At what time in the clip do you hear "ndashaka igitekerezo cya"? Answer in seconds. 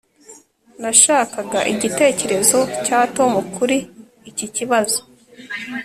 0.79-2.99